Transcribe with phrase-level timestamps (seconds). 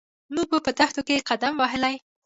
[0.33, 1.95] موږ په دښتو کې قدم وهلی.